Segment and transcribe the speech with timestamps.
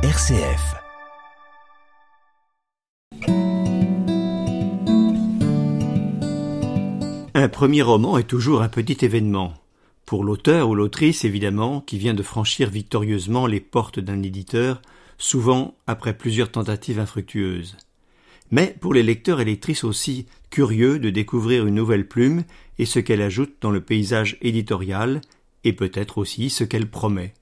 [0.00, 0.76] RCF.
[7.34, 9.54] Un premier roman est toujours un petit événement.
[10.06, 14.82] Pour l'auteur ou l'autrice, évidemment, qui vient de franchir victorieusement les portes d'un éditeur,
[15.18, 17.76] souvent après plusieurs tentatives infructueuses.
[18.52, 22.44] Mais pour les lecteurs et lectrices aussi curieux de découvrir une nouvelle plume
[22.78, 25.22] et ce qu'elle ajoute dans le paysage éditorial,
[25.64, 27.34] et peut-être aussi ce qu'elle promet.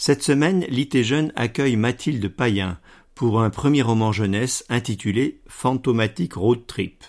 [0.00, 2.78] Cette semaine, Lité Jeune accueille Mathilde Payen
[3.16, 7.02] pour un premier roman jeunesse intitulé Fantomatique Road Trip.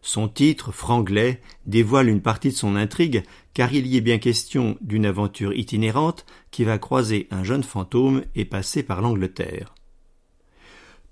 [0.00, 4.78] Son titre, franglais, dévoile une partie de son intrigue, car il y est bien question
[4.80, 9.74] d'une aventure itinérante qui va croiser un jeune fantôme et passer par l'Angleterre.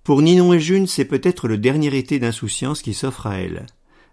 [0.02, 3.66] Pour Ninon et June, c'est peut-être le dernier été d'insouciance qui s'offre à elles.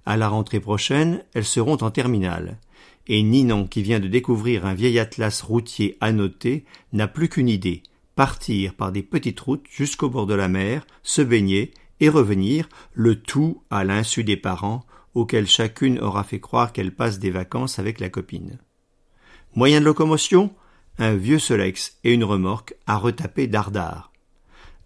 [0.05, 2.59] À la rentrée prochaine, elles seront en terminale.
[3.07, 7.83] Et Ninon, qui vient de découvrir un vieil atlas routier annoté, n'a plus qu'une idée
[8.17, 13.15] partir par des petites routes jusqu'au bord de la mer, se baigner et revenir, le
[13.15, 17.99] tout à l'insu des parents, auxquels chacune aura fait croire qu'elle passe des vacances avec
[17.99, 18.57] la copine.
[19.55, 20.53] Moyen de locomotion?
[20.99, 24.11] Un vieux Solex et une remorque à retaper dardard.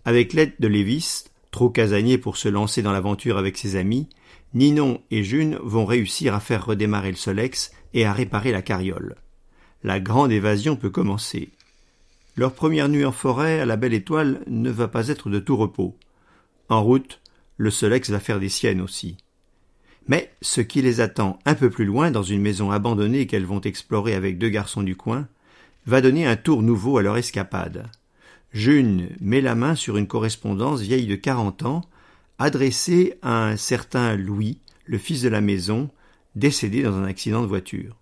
[0.03, 4.07] Avec l'aide de Lévis, trop casanier pour se lancer dans l'aventure avec ses amis,
[4.53, 9.15] Ninon et June vont réussir à faire redémarrer le Solex et à réparer la carriole.
[9.83, 11.49] La grande évasion peut commencer.
[12.35, 15.57] Leur première nuit en forêt à la belle étoile ne va pas être de tout
[15.57, 15.97] repos.
[16.69, 17.19] En route,
[17.57, 19.17] le Solex va faire des siennes aussi.
[20.07, 23.61] Mais ce qui les attend un peu plus loin, dans une maison abandonnée qu'elles vont
[23.61, 25.27] explorer avec deux garçons du coin,
[25.85, 27.89] va donner un tour nouveau à leur escapade.
[28.53, 31.81] June met la main sur une correspondance vieille de quarante ans,
[32.37, 35.89] adressée à un certain Louis, le fils de la maison,
[36.35, 37.95] décédé dans un accident de voiture.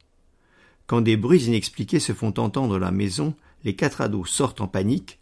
[0.87, 4.67] Quand des bruits inexpliqués se font entendre à la maison, les quatre ados sortent en
[4.67, 5.19] panique,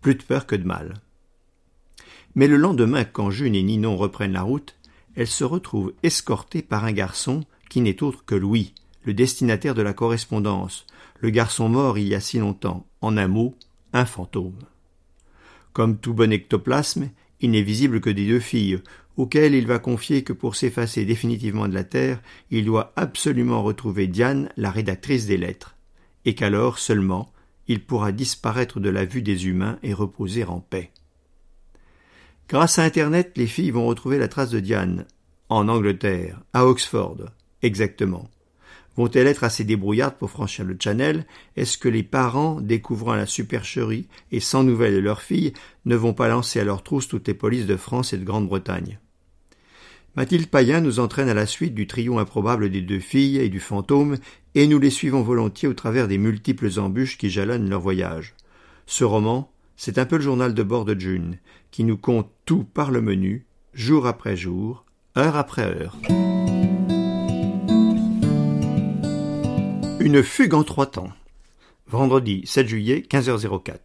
[0.00, 0.94] plus de peur que de mal.
[2.36, 4.76] Mais le lendemain, quand June et Ninon reprennent la route,
[5.16, 9.82] elles se retrouvent escortées par un garçon qui n'est autre que Louis, le destinataire de
[9.82, 10.86] la correspondance,
[11.18, 13.56] le garçon mort il y a si longtemps, en un mot,
[13.92, 14.58] un fantôme.
[15.72, 17.10] Comme tout bon ectoplasme,
[17.40, 18.80] il n'est visible que des deux filles,
[19.16, 24.06] auxquelles il va confier que pour s'effacer définitivement de la terre, il doit absolument retrouver
[24.06, 25.76] Diane, la rédactrice des lettres,
[26.24, 27.32] et qu'alors seulement
[27.66, 30.90] il pourra disparaître de la vue des humains et reposer en paix.
[32.48, 35.04] Grâce à Internet, les filles vont retrouver la trace de Diane,
[35.50, 37.18] en Angleterre, à Oxford,
[37.62, 38.30] exactement.
[38.98, 41.24] Vont-elles être assez débrouillardes pour franchir le Channel?
[41.56, 45.52] Est-ce que les parents, découvrant la supercherie et sans nouvelles de leur fille,
[45.84, 48.98] ne vont pas lancer à leur trousse toutes les polices de France et de Grande-Bretagne?
[50.16, 53.60] Mathilde Payen nous entraîne à la suite du trio improbable des deux filles et du
[53.60, 54.16] fantôme,
[54.56, 58.34] et nous les suivons volontiers au travers des multiples embûches qui jalonnent leur voyage.
[58.86, 61.38] Ce roman, c'est un peu le journal de bord de June,
[61.70, 64.84] qui nous compte tout par le menu, jour après jour,
[65.16, 65.96] heure après heure.
[70.08, 71.12] Une fugue en trois temps.
[71.86, 73.76] Vendredi 7 juillet, 15h04.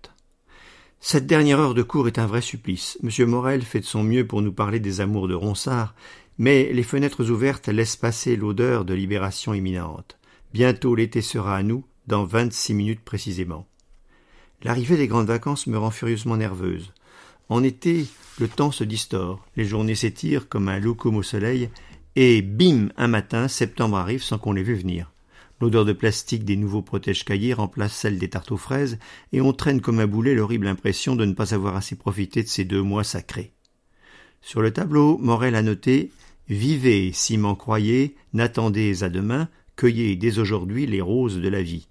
[1.02, 2.98] Cette dernière heure de cours est un vrai supplice.
[3.04, 5.94] Monsieur Morel fait de son mieux pour nous parler des amours de Ronsard,
[6.38, 10.18] mais les fenêtres ouvertes laissent passer l'odeur de libération imminente.
[10.54, 13.68] Bientôt l'été sera à nous, dans vingt-six minutes précisément.
[14.62, 16.94] L'arrivée des grandes vacances me rend furieusement nerveuse.
[17.50, 18.06] En été,
[18.40, 21.70] le temps se distord, les journées s'étirent comme un loukoum au soleil,
[22.16, 25.13] et bim, un matin, septembre arrive sans qu'on l'ait vu venir.
[25.64, 29.00] L'odeur de plastique des nouveaux protèges cahiers remplace celle des tartes aux fraises,
[29.32, 32.50] et on traîne comme un boulet l'horrible impression de ne pas avoir assez profité de
[32.50, 33.54] ces deux mois sacrés.
[34.42, 36.12] Sur le tableau, Morel a noté
[36.50, 39.48] Vivez si m'en croyez, n'attendez à demain,
[39.78, 41.88] cueillez dès aujourd'hui les roses de la vie.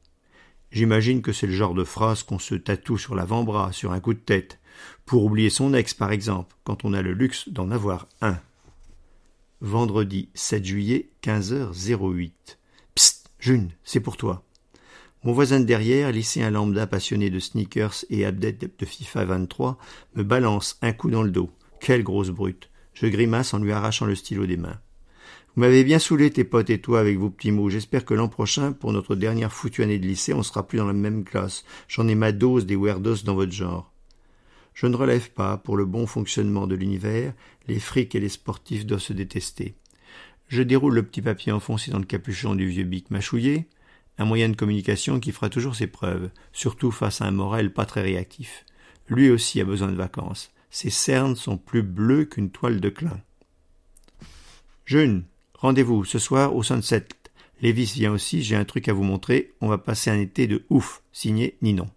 [0.71, 4.13] J'imagine que c'est le genre de phrase qu'on se tatoue sur l'avant-bras, sur un coup
[4.13, 4.61] de tête,
[5.07, 8.39] pour oublier son ex, par exemple, quand on a le luxe d'en avoir un.
[9.63, 12.59] Vendredi 7 juillet, 15h08.
[13.43, 14.45] June, c'est pour toi.
[15.25, 19.79] Mon voisin de derrière, lycéen lambda passionné de sneakers et adepte de FIFA 23,
[20.15, 21.51] me balance un coup dans le dos.
[21.81, 22.71] Quelle grosse brute.
[22.95, 24.79] Je grimace en lui arrachant le stylo des mains.
[25.57, 27.69] Vous m'avez bien saoulé, tes potes et toi, avec vos petits mots.
[27.69, 30.87] J'espère que l'an prochain, pour notre dernière foutue année de lycée, on sera plus dans
[30.87, 31.65] la même classe.
[31.89, 33.93] J'en ai ma dose des weirdos dans votre genre.
[34.73, 37.35] Je ne relève pas, pour le bon fonctionnement de l'univers,
[37.67, 39.75] les frics et les sportifs doivent se détester.
[40.53, 43.69] Je déroule le petit papier enfoncé dans le capuchon du vieux bic mâchouillé,
[44.19, 47.87] un moyen de communication qui fera toujours ses preuves, surtout face à un Morel pas
[47.87, 48.67] très réactif.
[49.09, 50.51] Lui aussi a besoin de vacances.
[50.69, 53.19] Ses cernes sont plus bleues qu'une toile de clin.
[54.85, 57.07] Jeune, Rendez-vous ce soir au Sunset.
[57.63, 60.67] Lévis vient aussi, j'ai un truc à vous montrer, on va passer un été de
[60.69, 61.89] ouf, signé Ninon.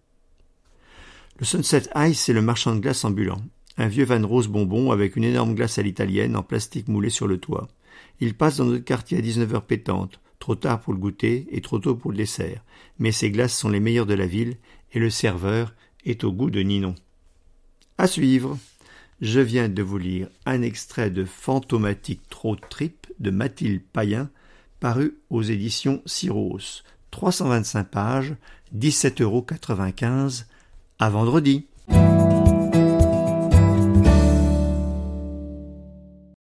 [1.39, 3.41] Le Sunset Ice, c'est le marchand de glace ambulant.
[3.75, 7.27] Un vieux van rose bonbon avec une énorme glace à l'italienne en plastique moulé sur
[7.27, 7.67] le toit.
[8.19, 11.79] Il passe dans notre quartier à 19h pétante, trop tard pour le goûter et trop
[11.79, 12.63] tôt pour le dessert.
[12.99, 14.57] Mais ces glaces sont les meilleures de la ville
[14.93, 15.73] et le serveur
[16.05, 16.95] est au goût de Ninon.
[17.97, 18.57] À suivre.
[19.21, 24.29] Je viens de vous lire un extrait de Fantomatique Trop Trip de Mathilde Payen,
[24.81, 26.83] paru aux éditions Cyros.
[27.11, 28.35] 325 pages,
[28.75, 29.45] 17,95 euros.
[30.99, 31.65] À vendredi.